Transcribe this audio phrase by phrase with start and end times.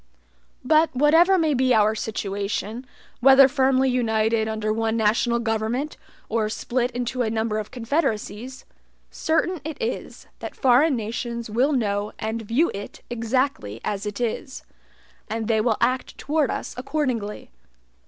[0.65, 2.87] But whatever may be our situation,
[3.19, 5.95] whether firmly united under one national government,
[6.27, 8.65] or split into a number of confederacies,
[9.11, 14.63] certain it is, that foreign nations will know and view it exactly as it is;
[15.29, 17.51] and they will act toward us accordingly.